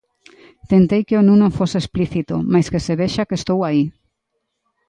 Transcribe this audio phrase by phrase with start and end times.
[0.71, 3.83] Tentei que o nu non fose explícito mais que se vexa que estou aí.